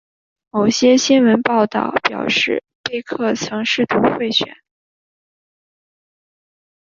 [0.49, 4.57] 某些新闻报道表示贝克曾试图贿选。